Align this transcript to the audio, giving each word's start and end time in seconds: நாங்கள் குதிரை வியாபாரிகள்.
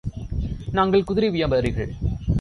நாங்கள் 0.71 1.03
குதிரை 1.03 1.29
வியாபாரிகள். 1.29 1.91